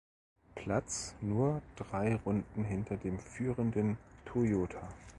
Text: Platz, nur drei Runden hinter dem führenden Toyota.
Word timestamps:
Platz, 0.55 1.15
nur 1.21 1.61
drei 1.75 2.15
Runden 2.15 2.63
hinter 2.63 2.97
dem 2.97 3.19
führenden 3.19 3.99
Toyota. 4.25 4.89